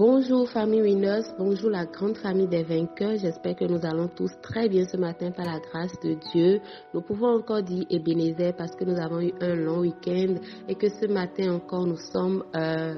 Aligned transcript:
Bonjour 0.00 0.48
famille 0.48 0.80
Winners, 0.80 1.24
bonjour 1.36 1.68
la 1.68 1.84
grande 1.84 2.16
famille 2.16 2.48
des 2.48 2.62
vainqueurs. 2.62 3.18
J'espère 3.18 3.54
que 3.54 3.66
nous 3.66 3.84
allons 3.84 4.08
tous 4.08 4.30
très 4.40 4.66
bien 4.66 4.86
ce 4.86 4.96
matin 4.96 5.30
par 5.30 5.44
la 5.44 5.58
grâce 5.60 5.92
de 6.02 6.14
Dieu. 6.32 6.62
Nous 6.94 7.02
pouvons 7.02 7.36
encore 7.36 7.62
dire 7.62 7.84
Ebenezer 7.90 8.54
parce 8.56 8.74
que 8.74 8.84
nous 8.86 8.98
avons 8.98 9.20
eu 9.20 9.34
un 9.42 9.54
long 9.56 9.80
week-end 9.80 10.36
et 10.68 10.74
que 10.74 10.88
ce 10.88 11.04
matin 11.04 11.52
encore 11.52 11.86
nous 11.86 11.98
sommes 11.98 12.42
euh, 12.56 12.94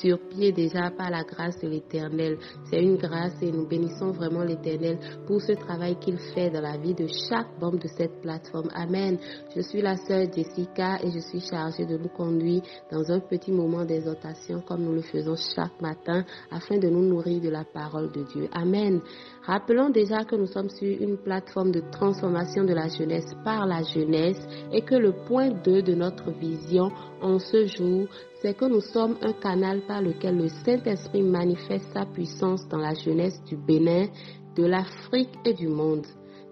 sur 0.00 0.18
pied 0.30 0.52
déjà 0.52 0.90
par 0.96 1.10
la 1.10 1.24
grâce 1.24 1.60
de 1.60 1.68
l'Éternel. 1.68 2.38
C'est 2.70 2.80
une 2.82 2.96
grâce 2.96 3.34
et 3.42 3.52
nous 3.52 3.68
bénissons 3.68 4.12
vraiment 4.12 4.42
l'Éternel 4.42 4.98
pour 5.26 5.42
ce 5.42 5.52
travail 5.52 5.96
qu'il 5.98 6.16
fait 6.16 6.48
dans 6.48 6.62
la 6.62 6.78
vie 6.78 6.94
de 6.94 7.06
chaque 7.28 7.60
membre 7.60 7.80
de 7.80 7.88
cette 7.88 8.22
plateforme. 8.22 8.70
Amen. 8.74 9.18
Je 9.54 9.60
suis 9.60 9.82
la 9.82 9.98
sœur 9.98 10.24
Jessica 10.32 11.00
et 11.04 11.10
je 11.10 11.18
suis 11.18 11.40
chargée 11.40 11.84
de 11.84 11.98
nous 11.98 12.08
conduire 12.08 12.62
dans 12.90 13.12
un 13.12 13.20
petit 13.20 13.52
moment 13.52 13.84
d'exhortation 13.84 14.62
comme 14.62 14.84
nous 14.84 14.94
le 14.94 15.02
faisons 15.02 15.36
chaque 15.54 15.78
matin 15.82 16.24
afin 16.50 16.78
de 16.78 16.88
nous 16.88 17.02
nourrir 17.02 17.40
de 17.40 17.48
la 17.48 17.64
parole 17.64 18.10
de 18.12 18.22
Dieu. 18.22 18.48
Amen. 18.52 19.00
Rappelons 19.44 19.90
déjà 19.90 20.24
que 20.24 20.36
nous 20.36 20.46
sommes 20.46 20.70
sur 20.70 20.88
une 21.00 21.18
plateforme 21.18 21.72
de 21.72 21.82
transformation 21.92 22.64
de 22.64 22.74
la 22.74 22.88
jeunesse 22.88 23.34
par 23.44 23.66
la 23.66 23.82
jeunesse 23.82 24.40
et 24.72 24.82
que 24.82 24.94
le 24.94 25.12
point 25.26 25.50
2 25.50 25.82
de 25.82 25.94
notre 25.94 26.30
vision 26.32 26.90
en 27.22 27.38
ce 27.38 27.66
jour, 27.66 28.06
c'est 28.42 28.54
que 28.54 28.66
nous 28.66 28.80
sommes 28.80 29.16
un 29.22 29.32
canal 29.32 29.82
par 29.86 30.02
lequel 30.02 30.36
le 30.38 30.48
Saint-Esprit 30.48 31.22
manifeste 31.22 31.86
sa 31.92 32.06
puissance 32.06 32.66
dans 32.68 32.78
la 32.78 32.94
jeunesse 32.94 33.42
du 33.44 33.56
Bénin, 33.56 34.06
de 34.56 34.64
l'Afrique 34.64 35.34
et 35.44 35.54
du 35.54 35.68
monde. 35.68 36.06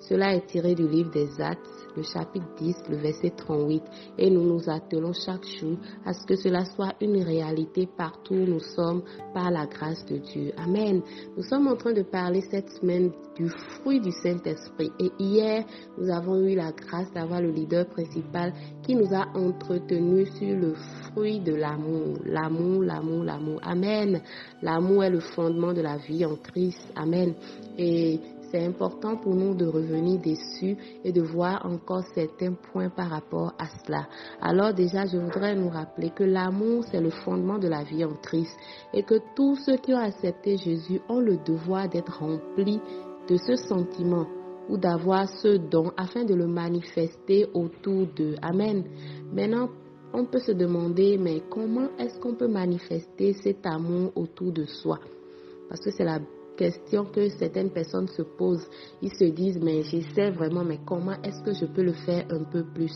Cela 0.09 0.35
est 0.35 0.47
tiré 0.47 0.75
du 0.75 0.87
livre 0.87 1.11
des 1.11 1.41
Actes 1.41 1.85
le 1.97 2.03
chapitre 2.03 2.47
10, 2.59 2.77
le 2.91 2.97
verset 2.97 3.31
38. 3.37 3.83
Et 4.19 4.31
nous 4.31 4.45
nous 4.45 4.69
attelons 4.69 5.13
chaque 5.13 5.45
jour 5.47 5.77
à 6.05 6.13
ce 6.13 6.27
que 6.27 6.37
cela 6.37 6.65
soit 6.65 6.95
une 7.01 7.23
réalité 7.23 7.89
partout 7.97 8.35
où 8.35 8.47
nous 8.47 8.61
sommes 8.61 9.03
par 9.33 9.51
la 9.51 9.67
grâce 9.67 10.05
de 10.07 10.17
Dieu. 10.19 10.53
Amen. 10.57 11.03
Nous 11.37 11.43
sommes 11.45 11.69
en 11.69 11.77
train 11.77 11.93
de 11.93 12.03
parler 12.03 12.43
cette 12.51 12.69
semaine 12.71 13.13
du 13.37 13.49
fruit 13.49 14.01
du 14.01 14.11
Saint-Esprit. 14.23 14.91
Et 15.01 15.11
hier, 15.19 15.65
nous 15.99 16.11
avons 16.11 16.37
eu 16.41 16.55
la 16.55 16.73
grâce 16.73 17.13
d'avoir 17.13 17.41
le 17.41 17.51
leader 17.51 17.87
principal 17.87 18.53
qui 18.83 18.95
nous 18.95 19.13
a 19.13 19.27
entretenu 19.37 20.27
sur 20.27 20.57
le 20.57 20.75
fruit 20.75 21.41
de 21.41 21.55
l'amour. 21.55 22.19
L'amour, 22.25 22.83
l'amour, 22.83 23.25
l'amour. 23.25 23.61
Amen. 23.63 24.21
L'amour 24.63 25.05
est 25.05 25.11
le 25.11 25.21
fondement 25.21 25.73
de 25.73 25.81
la 25.81 25.97
vie 25.97 26.25
en 26.25 26.37
Christ. 26.37 26.81
Amen. 26.95 27.35
Et 27.77 28.21
c'est 28.55 28.65
important 28.65 29.17
pour 29.17 29.35
nous 29.35 29.53
de 29.53 29.67
revenir 29.67 30.21
dessus 30.21 30.77
et 31.03 31.11
de 31.11 31.21
voir 31.21 31.67
encore 31.67 32.05
certains 32.15 32.53
points 32.53 32.89
par 32.89 33.11
rapport 33.11 33.53
à 33.59 33.67
cela. 33.85 34.07
Alors 34.41 34.73
déjà, 34.73 35.07
je 35.07 35.17
voudrais 35.17 35.57
nous 35.57 35.69
rappeler 35.69 36.11
que 36.11 36.23
l'amour, 36.23 36.85
c'est 36.89 37.01
le 37.01 37.11
fondement 37.11 37.59
de 37.59 37.67
la 37.67 37.83
vie 37.83 38.05
en 38.05 38.15
Christ 38.15 38.57
et 38.93 39.03
que 39.03 39.17
tous 39.35 39.57
ceux 39.67 39.77
qui 39.79 39.93
ont 39.93 39.99
accepté 39.99 40.57
Jésus 40.57 41.01
ont 41.09 41.19
le 41.19 41.39
devoir 41.39 41.89
d'être 41.89 42.21
remplis 42.21 42.81
de 43.29 43.37
ce 43.39 43.57
sentiment 43.57 44.27
ou 44.69 44.77
d'avoir 44.77 45.29
ce 45.29 45.57
don 45.57 45.91
afin 45.97 46.25
de 46.25 46.35
le 46.35 46.47
manifester 46.47 47.49
autour 47.55 48.07
d'eux. 48.15 48.37
Amen. 48.41 48.85
Maintenant, 49.33 49.69
on 50.13 50.27
peut 50.27 50.39
se 50.39 50.53
demander, 50.53 51.19
mais 51.19 51.43
comment 51.51 51.89
est-ce 51.99 52.21
qu'on 52.21 52.37
peut 52.37 52.47
manifester 52.47 53.33
cet 53.43 53.67
amour 53.67 54.13
autour 54.15 54.53
de 54.53 54.65
soi? 54.65 55.01
Parce 55.69 55.81
que 55.81 55.91
c'est 55.91 56.05
la 56.05 56.21
question 56.57 57.05
que 57.05 57.29
certaines 57.31 57.71
personnes 57.71 58.09
se 58.09 58.23
posent. 58.23 58.67
Ils 59.03 59.13
se 59.15 59.25
disent, 59.25 59.59
mais 59.63 59.83
j'essaie 59.83 60.31
vraiment, 60.31 60.65
mais 60.65 60.81
comment 60.85 61.21
est-ce 61.23 61.43
que 61.43 61.53
je 61.53 61.67
peux 61.67 61.83
le 61.83 61.93
faire 61.93 62.27
un 62.31 62.45
peu 62.45 62.65
plus? 62.65 62.93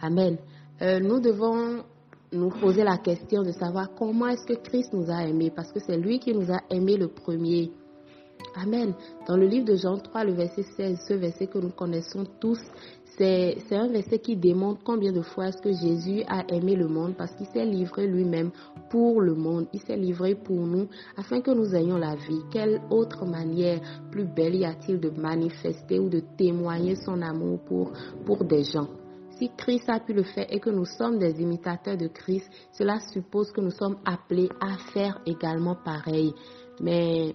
Amen. 0.00 0.38
Euh, 0.80 1.00
nous 1.00 1.20
devons 1.20 1.84
nous 2.32 2.50
poser 2.50 2.82
la 2.82 2.98
question 2.98 3.42
de 3.42 3.52
savoir 3.52 3.94
comment 3.94 4.28
est-ce 4.28 4.46
que 4.46 4.58
Christ 4.60 4.92
nous 4.92 5.10
a 5.10 5.22
aimés, 5.26 5.52
parce 5.54 5.70
que 5.70 5.80
c'est 5.80 5.96
lui 5.96 6.18
qui 6.18 6.32
nous 6.32 6.50
a 6.50 6.60
aimés 6.70 6.96
le 6.96 7.08
premier. 7.08 7.70
Amen. 8.54 8.94
Dans 9.26 9.36
le 9.36 9.46
livre 9.46 9.66
de 9.66 9.76
Jean 9.76 9.98
3, 9.98 10.24
le 10.24 10.32
verset 10.32 10.62
16, 10.76 10.98
ce 11.08 11.14
verset 11.14 11.46
que 11.46 11.58
nous 11.58 11.70
connaissons 11.70 12.24
tous, 12.40 12.60
c'est 13.22 13.76
un 13.76 13.86
verset 13.86 14.18
qui 14.18 14.36
démontre 14.36 14.82
combien 14.82 15.12
de 15.12 15.22
fois 15.22 15.48
est-ce 15.48 15.62
que 15.62 15.72
Jésus 15.72 16.24
a 16.26 16.44
aimé 16.52 16.74
le 16.74 16.88
monde 16.88 17.14
parce 17.16 17.32
qu'il 17.34 17.46
s'est 17.46 17.64
livré 17.64 18.06
lui-même 18.06 18.50
pour 18.90 19.20
le 19.20 19.34
monde. 19.34 19.68
Il 19.72 19.80
s'est 19.80 19.96
livré 19.96 20.34
pour 20.34 20.66
nous 20.66 20.88
afin 21.16 21.40
que 21.40 21.52
nous 21.52 21.72
ayons 21.74 21.98
la 21.98 22.16
vie. 22.16 22.42
Quelle 22.50 22.80
autre 22.90 23.24
manière 23.24 23.80
plus 24.10 24.24
belle 24.24 24.56
y 24.56 24.64
a-t-il 24.64 24.98
de 24.98 25.10
manifester 25.10 26.00
ou 26.00 26.08
de 26.08 26.20
témoigner 26.36 26.96
son 26.96 27.22
amour 27.22 27.60
pour, 27.60 27.92
pour 28.26 28.44
des 28.44 28.64
gens? 28.64 28.88
Si 29.38 29.50
Christ 29.56 29.88
a 29.88 30.00
pu 30.00 30.14
le 30.14 30.24
faire 30.24 30.46
et 30.50 30.58
que 30.58 30.70
nous 30.70 30.84
sommes 30.84 31.18
des 31.18 31.40
imitateurs 31.40 31.96
de 31.96 32.08
Christ, 32.08 32.50
cela 32.72 32.98
suppose 33.12 33.52
que 33.52 33.60
nous 33.60 33.70
sommes 33.70 33.98
appelés 34.04 34.48
à 34.60 34.76
faire 34.92 35.20
également 35.26 35.76
pareil. 35.76 36.34
Mais 36.80 37.34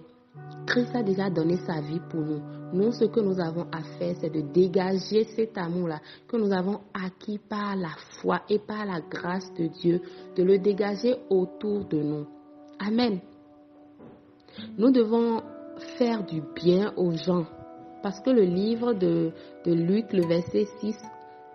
Christ 0.66 0.94
a 0.94 1.02
déjà 1.02 1.30
donné 1.30 1.56
sa 1.66 1.80
vie 1.80 2.00
pour 2.10 2.20
nous. 2.20 2.42
Nous, 2.74 2.92
ce 2.92 3.06
que 3.06 3.20
nous 3.20 3.40
avons 3.40 3.66
à 3.72 3.82
faire, 3.98 4.14
c'est 4.20 4.30
de 4.30 4.42
dégager 4.52 5.24
cet 5.34 5.56
amour-là 5.56 6.00
que 6.28 6.36
nous 6.36 6.52
avons 6.52 6.80
acquis 6.92 7.38
par 7.38 7.74
la 7.74 7.94
foi 8.20 8.42
et 8.50 8.58
par 8.58 8.84
la 8.84 9.00
grâce 9.00 9.50
de 9.54 9.66
Dieu, 9.66 10.02
de 10.36 10.42
le 10.42 10.58
dégager 10.58 11.16
autour 11.30 11.86
de 11.86 12.02
nous. 12.02 12.26
Amen. 12.78 13.20
Nous 14.76 14.90
devons 14.90 15.42
faire 15.96 16.24
du 16.26 16.42
bien 16.54 16.92
aux 16.96 17.12
gens 17.12 17.46
parce 18.02 18.20
que 18.20 18.30
le 18.30 18.42
livre 18.42 18.92
de, 18.92 19.32
Luc, 19.66 20.12
le 20.12 20.26
verset 20.26 20.66
6, 20.80 20.96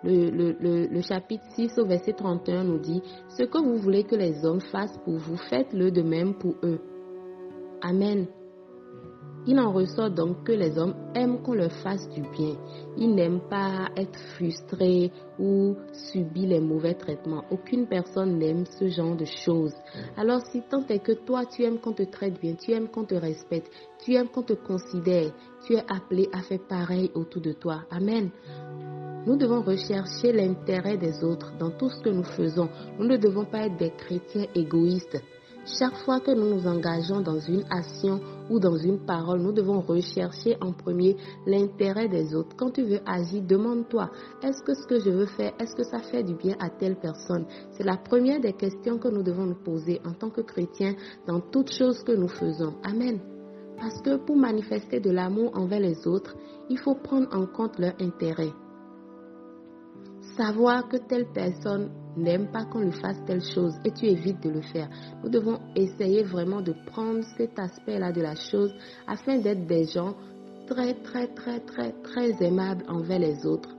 le, 0.04 0.30
le, 0.30 1.02
chapitre 1.02 1.46
6 1.56 1.78
au 1.78 1.86
verset 1.86 2.14
31 2.14 2.64
nous 2.64 2.80
dit, 2.80 3.02
ce 3.30 3.44
que 3.44 3.58
vous 3.60 3.78
voulez 3.78 4.04
que 4.04 4.16
les 4.16 4.44
hommes 4.46 4.60
fassent 4.60 4.98
pour 5.06 5.18
vous, 5.18 5.38
faites-le 5.50 5.92
de 5.92 6.02
même 6.02 6.34
pour 6.36 6.56
eux. 6.64 6.82
Amen. 7.82 8.28
Il 9.46 9.60
en 9.60 9.74
ressort 9.74 10.10
donc 10.10 10.44
que 10.46 10.54
les 10.54 10.78
hommes 10.78 10.96
aiment 11.16 11.42
qu'on 11.42 11.54
leur 11.54 11.72
fasse 11.72 12.08
du 12.10 12.22
bien. 12.22 12.56
Ils 12.98 13.14
n'aiment 13.14 13.42
pas 13.50 13.90
être 13.98 14.18
frustrés 14.36 15.12
ou 15.38 15.76
subir 15.92 16.50
les 16.50 16.62
mauvais 16.62 16.94
traitements. 16.94 17.44
Aucune 17.52 17.88
personne 17.88 18.38
n'aime 18.38 18.66
ce 18.66 18.88
genre 18.88 19.18
de 19.18 19.26
choses. 19.26 19.76
Alors 20.16 20.42
si 20.52 20.62
tant 20.70 20.86
est 20.88 21.00
que 21.00 21.12
toi 21.12 21.46
tu 21.46 21.64
aimes 21.64 21.80
qu'on 21.80 21.94
te 21.94 22.04
traite 22.04 22.40
bien, 22.40 22.56
tu 22.56 22.72
aimes 22.72 22.88
qu'on 22.88 23.04
te 23.04 23.16
respecte, 23.16 23.70
tu 24.04 24.14
aimes 24.14 24.30
qu'on 24.30 24.44
te 24.44 24.54
considère, 24.54 25.32
tu 25.66 25.74
es 25.74 25.84
appelé 25.90 26.30
à 26.32 26.42
faire 26.42 26.66
pareil 26.68 27.12
autour 27.14 27.42
de 27.42 27.52
toi. 27.52 27.82
Amen. 27.92 28.30
Nous 29.26 29.38
devons 29.38 29.62
rechercher 29.62 30.34
l'intérêt 30.34 30.98
des 30.98 31.24
autres 31.24 31.54
dans 31.58 31.72
tout 31.72 31.90
ce 31.90 32.02
que 32.02 32.10
nous 32.10 32.24
faisons. 32.24 32.70
Nous 33.00 33.08
ne 33.08 33.18
devons 33.18 33.46
pas 33.46 33.66
être 33.66 33.78
des 33.78 33.92
chrétiens 33.92 34.48
égoïstes. 34.54 35.22
Chaque 35.80 35.96
fois 36.04 36.20
que 36.20 36.32
nous 36.32 36.56
nous 36.56 36.68
engageons 36.68 37.22
dans 37.22 37.40
une 37.40 37.64
action 37.70 38.20
ou 38.54 38.60
dans 38.60 38.78
une 38.78 39.00
parole, 39.00 39.42
nous 39.42 39.52
devons 39.52 39.82
rechercher 39.82 40.56
en 40.62 40.74
premier 40.74 41.18
l'intérêt 41.48 42.08
des 42.08 42.36
autres. 42.36 42.56
Quand 42.56 42.70
tu 42.70 42.84
veux 42.84 43.00
agir, 43.06 43.42
demande-toi, 43.42 44.12
est-ce 44.44 44.62
que 44.62 44.76
ce 44.76 44.86
que 44.86 45.00
je 45.00 45.10
veux 45.10 45.26
faire, 45.26 45.54
est-ce 45.60 45.76
que 45.76 45.84
ça 45.84 46.00
fait 46.00 46.24
du 46.24 46.36
bien 46.36 46.56
à 46.60 46.70
telle 46.70 46.98
personne? 46.98 47.46
C'est 47.72 47.84
la 47.84 47.98
première 47.98 48.40
des 48.40 48.54
questions 48.54 49.00
que 49.00 49.08
nous 49.08 49.24
devons 49.24 49.46
nous 49.48 49.64
poser 49.64 50.00
en 50.06 50.14
tant 50.14 50.30
que 50.30 50.42
chrétiens 50.42 50.94
dans 51.26 51.40
toutes 51.40 51.72
choses 51.72 52.04
que 52.04 52.12
nous 52.12 52.28
faisons. 52.28 52.76
Amen. 52.84 53.20
Parce 53.78 54.00
que 54.02 54.18
pour 54.18 54.38
manifester 54.38 55.00
de 55.00 55.10
l'amour 55.10 55.52
envers 55.56 55.80
les 55.80 56.08
autres, 56.08 56.36
il 56.70 56.78
faut 56.78 56.96
prendre 56.96 57.28
en 57.36 57.48
compte 57.48 57.80
leur 57.80 57.94
intérêt. 58.00 58.52
Savoir 60.38 60.88
que 60.88 60.98
telle 60.98 61.28
personne 61.34 61.92
n'aime 62.18 62.52
pas 62.52 62.66
qu'on 62.66 62.80
lui 62.80 62.92
fasse 62.92 63.24
telle 63.26 63.44
chose 63.44 63.74
et 63.86 63.92
tu 63.92 64.06
évites 64.06 64.42
de 64.42 64.50
le 64.50 64.62
faire. 64.62 64.90
Nous 65.24 65.30
devons 65.30 65.60
essayer 65.76 66.24
vraiment 66.24 66.62
de 66.62 66.74
prendre 66.88 67.24
cet 67.38 67.60
aspect-là 67.60 68.12
de 68.12 68.22
la 68.22 68.36
chose 68.36 68.74
afin 69.08 69.38
d'être 69.38 69.66
des 69.68 69.86
gens 69.86 70.16
très, 70.68 70.96
très, 70.96 71.28
très, 71.28 71.60
très, 71.60 71.92
très 72.04 72.44
aimables 72.44 72.84
envers 72.88 73.20
les 73.20 73.46
autres. 73.46 73.70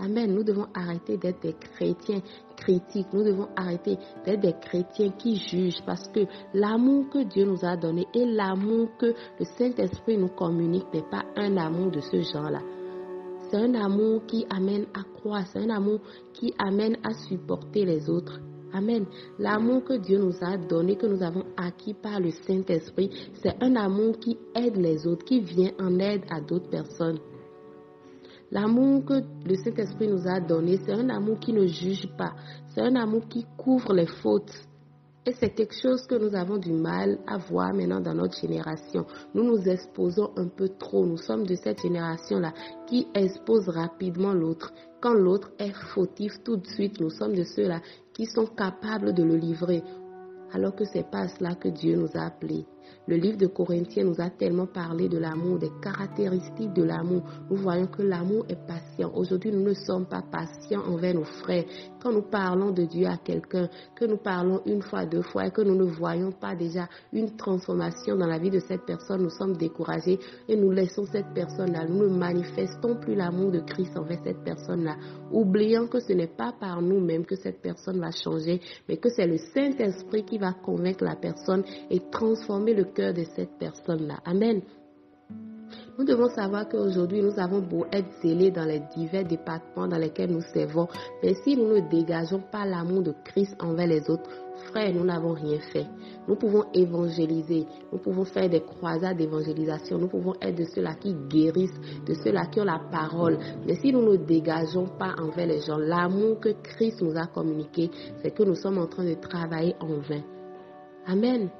Amen. 0.00 0.34
Nous 0.34 0.44
devons 0.44 0.66
arrêter 0.74 1.18
d'être 1.18 1.42
des 1.42 1.52
chrétiens 1.52 2.22
critiques. 2.56 3.12
Nous 3.12 3.22
devons 3.22 3.48
arrêter 3.54 3.98
d'être 4.24 4.40
des 4.40 4.54
chrétiens 4.54 5.10
qui 5.10 5.36
jugent 5.36 5.82
parce 5.84 6.08
que 6.08 6.20
l'amour 6.54 7.10
que 7.10 7.22
Dieu 7.24 7.44
nous 7.44 7.64
a 7.64 7.76
donné 7.76 8.06
et 8.14 8.24
l'amour 8.24 8.88
que 8.98 9.14
le 9.38 9.44
Saint-Esprit 9.58 10.16
nous 10.16 10.28
communique 10.28 10.86
n'est 10.94 11.08
pas 11.10 11.24
un 11.36 11.56
amour 11.58 11.90
de 11.90 12.00
ce 12.00 12.22
genre-là. 12.22 12.62
C'est 13.50 13.56
un 13.56 13.74
amour 13.74 14.26
qui 14.26 14.46
amène 14.48 14.86
à 14.94 15.02
croire, 15.02 15.44
c'est 15.52 15.58
un 15.58 15.70
amour 15.70 16.00
qui 16.32 16.54
amène 16.58 16.96
à 17.02 17.12
supporter 17.28 17.84
les 17.84 18.08
autres. 18.08 18.40
Amen. 18.72 19.06
L'amour 19.40 19.82
que 19.82 19.94
Dieu 19.94 20.18
nous 20.18 20.36
a 20.40 20.56
donné, 20.56 20.94
que 20.96 21.06
nous 21.06 21.22
avons 21.22 21.44
acquis 21.56 21.94
par 21.94 22.20
le 22.20 22.30
Saint-Esprit, 22.30 23.10
c'est 23.42 23.60
un 23.60 23.74
amour 23.74 24.18
qui 24.20 24.38
aide 24.54 24.76
les 24.76 25.04
autres, 25.06 25.24
qui 25.24 25.40
vient 25.40 25.72
en 25.80 25.98
aide 25.98 26.22
à 26.30 26.40
d'autres 26.40 26.70
personnes. 26.70 27.18
L'amour 28.52 29.04
que 29.04 29.14
le 29.44 29.56
Saint-Esprit 29.56 30.06
nous 30.06 30.28
a 30.28 30.38
donné, 30.38 30.78
c'est 30.84 30.92
un 30.92 31.08
amour 31.08 31.40
qui 31.40 31.52
ne 31.52 31.66
juge 31.66 32.06
pas, 32.16 32.34
c'est 32.72 32.82
un 32.82 32.94
amour 32.94 33.26
qui 33.28 33.44
couvre 33.56 33.92
les 33.92 34.06
fautes. 34.06 34.52
Et 35.26 35.32
c'est 35.38 35.50
quelque 35.50 35.74
chose 35.74 36.06
que 36.06 36.14
nous 36.14 36.34
avons 36.34 36.56
du 36.56 36.72
mal 36.72 37.18
à 37.26 37.36
voir 37.36 37.74
maintenant 37.74 38.00
dans 38.00 38.14
notre 38.14 38.40
génération. 38.40 39.04
Nous 39.34 39.44
nous 39.44 39.68
exposons 39.68 40.30
un 40.36 40.48
peu 40.48 40.70
trop. 40.78 41.04
Nous 41.04 41.18
sommes 41.18 41.46
de 41.46 41.56
cette 41.56 41.82
génération-là 41.82 42.54
qui 42.86 43.06
expose 43.14 43.68
rapidement 43.68 44.32
l'autre. 44.32 44.72
Quand 45.02 45.12
l'autre 45.12 45.50
est 45.58 45.74
fautif 45.94 46.42
tout 46.42 46.56
de 46.56 46.66
suite, 46.66 47.00
nous 47.00 47.10
sommes 47.10 47.34
de 47.34 47.44
ceux-là 47.44 47.80
qui 48.14 48.24
sont 48.24 48.46
capables 48.46 49.12
de 49.12 49.22
le 49.22 49.36
livrer. 49.36 49.82
alors 50.52 50.74
que 50.74 50.84
c'est 50.84 51.08
pas 51.08 51.20
à 51.20 51.28
cela 51.28 51.54
que 51.54 51.68
Dieu 51.68 51.96
nous 51.96 52.10
a 52.14 52.24
appelés. 52.26 52.66
Le 53.06 53.16
livre 53.16 53.38
de 53.38 53.46
Corinthiens 53.46 54.04
nous 54.04 54.20
a 54.20 54.30
tellement 54.30 54.66
parlé 54.66 55.08
de 55.08 55.18
l'amour, 55.18 55.58
des 55.58 55.70
caractéristiques 55.82 56.72
de 56.72 56.84
l'amour. 56.84 57.22
Nous 57.50 57.56
voyons 57.56 57.86
que 57.86 58.02
l'amour 58.02 58.44
est 58.48 58.66
patient. 58.66 59.10
Aujourd'hui, 59.14 59.50
nous 59.50 59.64
ne 59.64 59.74
sommes 59.74 60.06
pas 60.06 60.22
patients 60.22 60.82
envers 60.86 61.14
nos 61.14 61.24
frères. 61.24 61.64
Quand 62.02 62.12
nous 62.12 62.22
parlons 62.22 62.70
de 62.70 62.84
Dieu 62.84 63.06
à 63.06 63.16
quelqu'un, 63.16 63.68
que 63.96 64.04
nous 64.04 64.18
parlons 64.18 64.60
une 64.66 64.82
fois, 64.82 65.06
deux 65.06 65.22
fois 65.22 65.46
et 65.46 65.50
que 65.50 65.62
nous 65.62 65.74
ne 65.74 65.90
voyons 65.90 66.32
pas 66.32 66.54
déjà 66.54 66.88
une 67.12 67.36
transformation 67.36 68.16
dans 68.16 68.26
la 68.26 68.38
vie 68.38 68.50
de 68.50 68.60
cette 68.60 68.84
personne, 68.86 69.22
nous 69.22 69.30
sommes 69.30 69.56
découragés 69.56 70.18
et 70.48 70.56
nous 70.56 70.70
laissons 70.70 71.04
cette 71.06 71.32
personne-là. 71.34 71.86
Nous 71.88 72.08
ne 72.08 72.16
manifestons 72.16 72.96
plus 73.00 73.14
l'amour 73.14 73.50
de 73.50 73.60
Christ 73.60 73.96
envers 73.96 74.20
cette 74.24 74.44
personne-là, 74.44 74.96
oubliant 75.32 75.86
que 75.86 76.00
ce 76.00 76.12
n'est 76.12 76.26
pas 76.26 76.52
par 76.58 76.80
nous-mêmes 76.80 77.26
que 77.26 77.36
cette 77.36 77.60
personne 77.60 78.00
va 78.00 78.10
changer, 78.10 78.60
mais 78.88 78.96
que 78.96 79.08
c'est 79.08 79.26
le 79.26 79.38
Saint-Esprit 79.38 80.24
qui 80.24 80.38
va 80.38 80.52
convaincre 80.52 81.04
la 81.04 81.16
personne 81.16 81.64
et 81.90 82.00
transformer 82.10 82.74
le 82.74 82.79
cœur 82.84 83.14
de 83.14 83.24
cette 83.36 83.58
personne-là. 83.58 84.18
Amen. 84.24 84.62
Nous 85.98 86.04
devons 86.04 86.28
savoir 86.30 86.66
qu'aujourd'hui, 86.68 87.20
nous 87.20 87.38
avons 87.38 87.60
beau 87.60 87.84
être 87.92 88.08
zélés 88.22 88.50
dans 88.50 88.64
les 88.64 88.80
divers 88.96 89.24
départements 89.24 89.86
dans 89.86 89.98
lesquels 89.98 90.30
nous 90.30 90.40
servons, 90.40 90.88
mais 91.22 91.34
si 91.44 91.56
nous 91.56 91.74
ne 91.74 91.80
dégageons 91.90 92.42
pas 92.50 92.64
l'amour 92.64 93.02
de 93.02 93.14
Christ 93.24 93.54
envers 93.60 93.86
les 93.86 94.08
autres, 94.08 94.30
frères, 94.70 94.94
nous 94.94 95.04
n'avons 95.04 95.34
rien 95.34 95.58
fait. 95.72 95.86
Nous 96.26 96.36
pouvons 96.36 96.64
évangéliser, 96.72 97.66
nous 97.92 97.98
pouvons 97.98 98.24
faire 98.24 98.48
des 98.48 98.62
croisades 98.62 99.18
d'évangélisation, 99.18 99.98
nous 99.98 100.08
pouvons 100.08 100.34
être 100.40 100.56
de 100.56 100.64
ceux-là 100.74 100.94
qui 100.94 101.14
guérissent, 101.28 101.80
de 102.06 102.14
ceux-là 102.14 102.46
qui 102.46 102.60
ont 102.60 102.64
la 102.64 102.80
parole. 102.90 103.38
Mais 103.66 103.74
si 103.74 103.92
nous 103.92 104.02
ne 104.02 104.16
dégageons 104.16 104.86
pas 104.98 105.14
envers 105.18 105.46
les 105.46 105.60
gens 105.60 105.78
l'amour 105.78 106.40
que 106.40 106.50
Christ 106.62 107.02
nous 107.02 107.16
a 107.18 107.26
communiqué, 107.26 107.90
c'est 108.22 108.34
que 108.34 108.42
nous 108.42 108.54
sommes 108.54 108.78
en 108.78 108.86
train 108.86 109.04
de 109.04 109.14
travailler 109.14 109.74
en 109.80 109.98
vain. 109.98 110.22
Amen. 111.06 111.50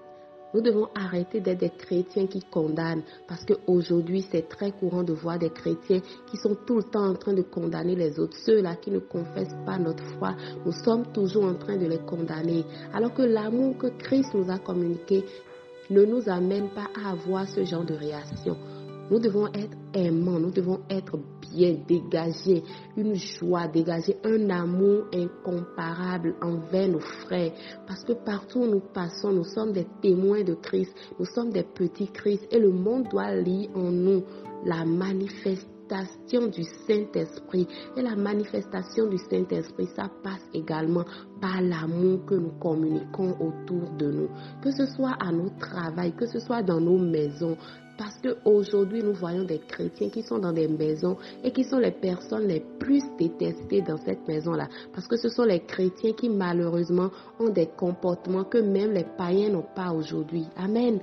Nous 0.53 0.61
devons 0.61 0.89
arrêter 0.95 1.41
d'être 1.41 1.61
des 1.61 1.71
chrétiens 1.71 2.27
qui 2.27 2.41
condamnent 2.41 3.03
parce 3.29 3.45
qu'aujourd'hui 3.45 4.27
c'est 4.31 4.49
très 4.49 4.73
courant 4.73 5.03
de 5.05 5.13
voir 5.13 5.39
des 5.39 5.51
chrétiens 5.51 6.01
qui 6.27 6.37
sont 6.37 6.57
tout 6.67 6.77
le 6.79 6.83
temps 6.83 7.07
en 7.09 7.15
train 7.15 7.35
de 7.35 7.43
condamner 7.43 7.95
les 7.95 8.19
autres. 8.19 8.37
Ceux-là 8.45 8.77
qui 8.77 8.91
ne 8.91 8.99
confessent 8.99 9.57
pas 9.65 9.79
notre 9.79 10.05
foi, 10.19 10.35
nous 10.67 10.73
sommes 10.73 11.07
toujours 11.13 11.45
en 11.45 11.55
train 11.55 11.77
de 11.77 11.87
les 11.87 11.99
condamner. 11.99 12.65
Alors 12.93 13.15
que 13.15 13.23
l'amour 13.23 13.79
que 13.79 13.87
Christ 13.99 14.35
nous 14.35 14.51
a 14.51 14.59
communiqué 14.59 15.25
ne 15.91 16.05
nous 16.05 16.29
amène 16.29 16.69
pas 16.71 16.89
à 17.05 17.11
avoir 17.13 17.47
ce 17.49 17.65
genre 17.65 17.85
de 17.85 17.95
réaction. 17.95 18.57
Nous 19.11 19.19
devons 19.19 19.47
être 19.49 19.77
aimants, 19.95 20.39
nous 20.39 20.53
devons 20.53 20.81
être 20.89 21.19
bien 21.53 21.77
dégagés, 21.87 22.63
une 22.97 23.15
joie, 23.15 23.69
dégager 23.69 24.17
un 24.25 24.51
amour 24.51 25.05
incomparable 25.13 26.35
envers 26.43 26.89
nos 26.89 27.01
frères. 27.01 27.53
Parce 27.87 28.05
que 28.05 28.13
partout 28.13 28.61
où 28.61 28.67
nous 28.67 28.83
passons, 28.93 29.33
nous 29.33 29.45
sommes 29.45 29.73
des 29.73 29.87
témoins 30.01 30.43
de 30.43 30.55
Christ, 30.55 30.93
nous 31.19 31.27
sommes 31.27 31.51
des 31.51 31.65
petits 31.65 32.09
Christ 32.09 32.47
et 32.51 32.59
le 32.59 32.71
monde 32.71 33.09
doit 33.11 33.35
lire 33.35 33.71
en 33.75 33.91
nous 33.91 34.23
la 34.65 34.85
manifestation 34.85 35.71
du 36.53 36.63
Saint-Esprit. 36.87 37.67
Et 37.97 38.03
la 38.03 38.15
manifestation 38.15 39.09
du 39.09 39.19
Saint-Esprit, 39.19 39.89
ça 39.97 40.09
passe 40.23 40.47
également 40.55 41.05
par 41.41 41.61
l'amour 41.61 42.25
que 42.27 42.35
nous 42.35 42.53
communiquons 42.61 43.37
autour 43.41 43.91
de 43.99 44.11
nous. 44.11 44.29
Que 44.63 44.71
ce 44.71 44.87
soit 44.87 45.17
à 45.21 45.33
nos 45.33 45.51
travail, 45.59 46.13
que 46.13 46.27
ce 46.27 46.39
soit 46.39 46.63
dans 46.63 46.81
nos 46.81 46.99
maisons, 46.99 47.57
parce 48.01 48.17
qu'aujourd'hui, 48.23 49.03
nous 49.03 49.13
voyons 49.13 49.45
des 49.45 49.59
chrétiens 49.59 50.09
qui 50.09 50.23
sont 50.23 50.39
dans 50.39 50.55
des 50.55 50.69
maisons 50.69 51.19
et 51.45 51.51
qui 51.53 51.65
sont 51.65 51.77
les 51.79 51.91
personnes 51.91 52.47
les 52.47 52.61
plus 52.79 53.03
détestées 53.19 53.83
dans 53.83 53.99
cette 53.99 54.27
maison-là. 54.27 54.69
Parce 54.95 55.07
que 55.07 55.19
ce 55.19 55.29
sont 55.29 55.45
les 55.45 55.61
chrétiens 55.61 56.15
qui 56.15 56.31
malheureusement 56.31 57.11
ont 57.39 57.51
des 57.51 57.67
comportements 57.67 58.45
que 58.45 58.57
même 58.57 58.93
les 58.93 59.05
païens 59.19 59.51
n'ont 59.51 59.67
pas 59.77 59.93
aujourd'hui. 59.93 60.47
Amen. 60.57 60.99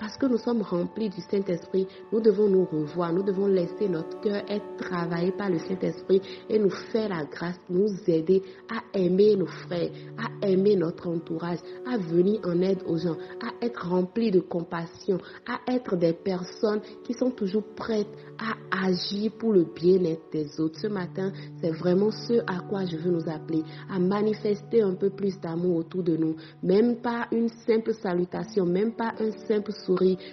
Parce 0.00 0.16
que 0.16 0.24
nous 0.24 0.38
sommes 0.38 0.62
remplis 0.62 1.10
du 1.10 1.20
Saint-Esprit, 1.20 1.86
nous 2.10 2.22
devons 2.22 2.48
nous 2.48 2.64
revoir, 2.64 3.12
nous 3.12 3.22
devons 3.22 3.46
laisser 3.46 3.86
notre 3.86 4.18
cœur 4.22 4.42
être 4.48 4.76
travaillé 4.78 5.30
par 5.32 5.50
le 5.50 5.58
Saint-Esprit 5.58 6.22
et 6.48 6.58
nous 6.58 6.70
faire 6.70 7.10
la 7.10 7.26
grâce, 7.26 7.60
nous 7.68 7.86
aider 8.06 8.42
à 8.70 8.98
aimer 8.98 9.36
nos 9.36 9.44
frères, 9.44 9.90
à 10.16 10.46
aimer 10.46 10.74
notre 10.76 11.06
entourage, 11.06 11.58
à 11.86 11.98
venir 11.98 12.40
en 12.44 12.62
aide 12.62 12.82
aux 12.86 12.96
gens, 12.96 13.16
à 13.42 13.62
être 13.62 13.86
remplis 13.90 14.30
de 14.30 14.40
compassion, 14.40 15.18
à 15.46 15.70
être 15.70 15.96
des 15.96 16.14
personnes 16.14 16.80
qui 17.04 17.12
sont 17.12 17.32
toujours 17.32 17.74
prêtes 17.76 18.08
à 18.38 18.86
agir 18.86 19.32
pour 19.38 19.52
le 19.52 19.64
bien-être 19.64 20.32
des 20.32 20.58
autres. 20.62 20.78
Ce 20.80 20.86
matin, 20.86 21.30
c'est 21.60 21.72
vraiment 21.72 22.10
ce 22.10 22.40
à 22.46 22.60
quoi 22.60 22.86
je 22.86 22.96
veux 22.96 23.10
nous 23.10 23.28
appeler, 23.28 23.62
à 23.90 23.98
manifester 23.98 24.80
un 24.80 24.94
peu 24.94 25.10
plus 25.10 25.38
d'amour 25.38 25.76
autour 25.76 26.02
de 26.02 26.16
nous, 26.16 26.36
même 26.62 27.02
pas 27.02 27.28
une 27.32 27.50
simple 27.66 27.92
salutation, 27.92 28.64
même 28.64 28.94
pas 28.94 29.12
un 29.20 29.32
simple 29.46 29.72
sourire 29.72 29.89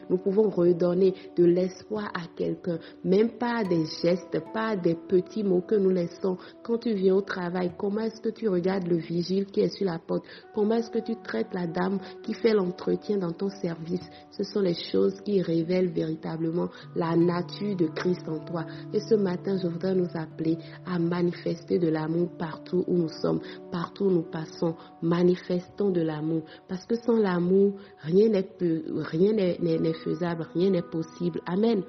nous 0.09 0.17
pouvons 0.17 0.49
redonner 0.49 1.13
de 1.35 1.45
l'espoir 1.45 2.11
à 2.13 2.27
quelqu'un, 2.35 2.79
même 3.03 3.31
pas 3.37 3.63
des 3.63 3.85
gestes, 4.01 4.39
pas 4.53 4.75
des 4.75 4.95
petits 4.95 5.43
mots 5.43 5.61
que 5.61 5.75
nous 5.75 5.89
laissons. 5.89 6.37
Quand 6.63 6.77
tu 6.79 6.93
viens 6.93 7.15
au 7.15 7.21
travail, 7.21 7.71
comment 7.77 8.01
est-ce 8.01 8.21
que 8.21 8.29
tu 8.29 8.47
regardes 8.47 8.87
le 8.87 8.97
vigile 8.97 9.45
qui 9.45 9.61
est 9.61 9.75
sur 9.75 9.85
la 9.85 9.99
porte? 9.99 10.23
Comment 10.53 10.75
est-ce 10.75 10.91
que 10.91 10.99
tu 10.99 11.15
traites 11.23 11.53
la 11.53 11.67
dame 11.67 11.99
qui 12.23 12.33
fait 12.33 12.53
l'entretien 12.53 13.17
dans 13.17 13.31
ton 13.31 13.49
service? 13.49 14.07
Ce 14.31 14.43
sont 14.43 14.61
les 14.61 14.75
choses 14.75 15.19
qui 15.21 15.41
révèlent 15.41 15.91
véritablement 15.91 16.69
la 16.95 17.15
nature 17.15 17.75
de 17.75 17.87
Christ 17.87 18.27
en 18.27 18.39
toi. 18.39 18.65
Et 18.93 18.99
ce 18.99 19.15
matin, 19.15 19.57
je 19.61 19.67
voudrais 19.67 19.95
nous 19.95 20.09
appeler 20.13 20.57
à 20.85 20.99
manifester 20.99 21.79
de 21.79 21.89
l'amour 21.89 22.29
partout 22.37 22.83
où 22.87 22.95
nous 22.95 23.09
sommes, 23.09 23.41
partout 23.71 24.05
où 24.05 24.11
nous 24.11 24.29
passons. 24.29 24.75
Manifestons 25.01 25.89
de 25.89 26.01
l'amour. 26.01 26.43
Parce 26.67 26.85
que 26.85 26.95
sans 26.95 27.17
l'amour, 27.17 27.73
rien 28.03 28.29
n'est 28.29 28.47
rien 28.59 29.33
n'est 29.59 29.93
faisable, 29.93 30.47
rien 30.53 30.69
n'est 30.71 30.81
possible. 30.81 31.41
Amen. 31.45 31.83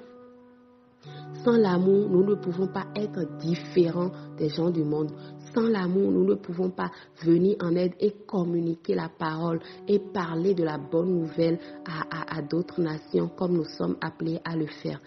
Sans 1.44 1.56
l'amour, 1.56 2.08
nous 2.10 2.24
ne 2.24 2.34
pouvons 2.34 2.66
pas 2.66 2.86
être 2.96 3.38
différents 3.38 4.10
des 4.36 4.48
gens 4.48 4.70
du 4.70 4.82
monde. 4.82 5.12
Sans 5.54 5.68
l'amour, 5.68 6.10
nous 6.10 6.24
ne 6.24 6.34
pouvons 6.34 6.70
pas 6.70 6.90
venir 7.22 7.56
en 7.60 7.74
aide 7.76 7.94
et 8.00 8.12
communiquer 8.26 8.94
la 8.94 9.08
parole 9.08 9.60
et 9.86 9.98
parler 9.98 10.54
de 10.54 10.64
la 10.64 10.78
bonne 10.78 11.20
nouvelle 11.20 11.58
à, 11.86 12.36
à 12.38 12.42
d'autres 12.42 12.80
nations 12.80 13.28
comme 13.28 13.52
nous 13.56 13.64
sommes 13.64 13.96
appelés 14.00 14.40
à 14.44 14.56
le 14.56 14.66
faire. 14.66 15.00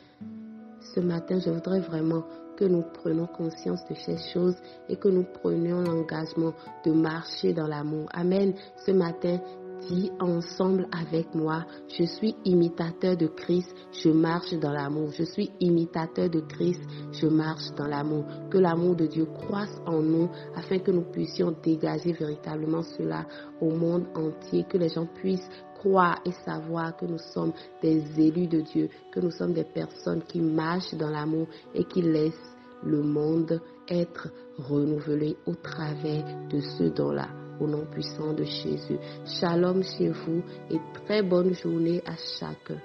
Ce 0.95 1.00
matin, 1.00 1.39
je 1.39 1.50
voudrais 1.51 1.81
vraiment 1.81 2.24
que 2.57 2.65
nous 2.65 2.83
prenions 2.83 3.27
conscience 3.27 3.83
de 3.89 3.95
ces 3.95 4.18
choses 4.33 4.56
et 4.88 4.95
que 4.95 5.07
nous 5.07 5.24
prenions 5.24 5.81
l'engagement 5.81 6.53
de 6.86 6.91
marcher 6.91 7.53
dans 7.53 7.67
l'amour. 7.67 8.08
Amen. 8.13 8.53
Ce 8.86 8.91
matin, 8.91 9.39
dis 9.88 10.12
ensemble 10.20 10.88
avec 10.92 11.34
moi, 11.34 11.66
je 11.88 12.04
suis 12.04 12.36
imitateur 12.46 13.18
de 13.18 13.28
Christ, 13.28 13.74
je 13.92 14.10
marche 14.10 14.54
dans 14.54 14.72
l'amour. 14.72 15.10
Je 15.12 15.24
suis 15.24 15.52
imitateur 15.60 16.30
de 16.30 16.40
Christ, 16.42 16.82
je 17.12 17.28
marche 17.28 17.72
dans 17.76 17.88
l'amour. 17.88 18.26
Que 18.50 18.58
l'amour 18.58 18.96
de 18.96 19.08
Dieu 19.08 19.26
croisse 19.26 19.76
en 19.86 20.02
nous 20.02 20.30
afin 20.56 20.80
que 20.80 20.92
nous 20.92 21.12
puissions 21.12 21.56
dégager 21.64 22.14
véritablement 22.14 22.84
cela 22.84 23.26
au 23.60 23.70
monde 23.72 24.06
entier, 24.16 24.66
que 24.70 24.78
les 24.78 24.90
gens 24.90 25.08
puissent 25.08 25.50
croire 25.80 26.20
et 26.26 26.32
savoir 26.46 26.96
que 26.96 27.06
nous 27.06 27.18
sommes 27.34 27.54
des 27.82 28.04
élus 28.20 28.48
de 28.48 28.62
Dieu, 28.62 28.90
que 29.12 29.20
nous 29.20 29.32
sommes 29.32 29.54
des 29.54 29.64
personnes 29.64 30.22
qui 30.24 30.40
marchent 30.40 30.94
dans 30.94 31.10
l'amour 31.10 31.48
et 31.74 31.84
qui 31.86 32.02
laissent 32.02 32.56
le 32.84 33.02
monde 33.02 33.62
être 33.88 34.30
renouvelé 34.58 35.38
au 35.46 35.56
travers 35.56 36.48
de 36.50 36.60
ce 36.60 36.84
don-là 36.84 37.40
au 37.60 37.67
nom 37.67 37.86
puissant 37.86 38.34
de 38.34 38.43
Jésus. 38.43 38.98
Shalom 39.25 39.84
chez 39.84 40.10
vous 40.10 40.43
et 40.70 40.79
très 40.93 41.22
bonne 41.22 41.53
journée 41.53 42.01
à 42.05 42.15
chacun. 42.39 42.79